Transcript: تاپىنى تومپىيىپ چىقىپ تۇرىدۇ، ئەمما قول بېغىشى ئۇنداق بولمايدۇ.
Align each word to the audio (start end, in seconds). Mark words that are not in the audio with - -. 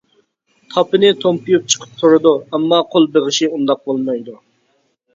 تاپىنى 0.71 1.11
تومپىيىپ 1.25 1.69
چىقىپ 1.75 2.01
تۇرىدۇ، 2.01 2.33
ئەمما 2.49 2.83
قول 2.95 3.09
بېغىشى 3.15 3.55
ئۇنداق 3.55 3.89
بولمايدۇ. 3.89 4.39